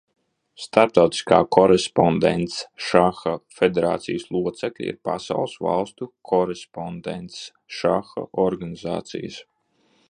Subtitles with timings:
[0.67, 9.41] Starptautiskā Korespondencšaha federācijas locekļi ir pasaules valstu korespondencšaha organizācijas.